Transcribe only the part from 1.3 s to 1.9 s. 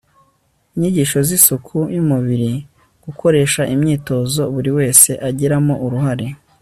isuku